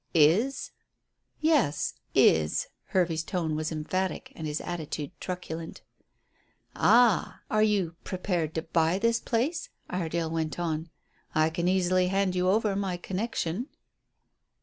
[0.15, 0.71] "Is?"
[1.41, 5.83] "Yes, is." Hervey's tone was emphatic, and his attitude truculent.
[6.75, 7.41] "Ah!
[7.51, 10.89] are you prepared to buy this place?" Iredale went on.
[11.35, 13.67] "I can easily hand you over my connection."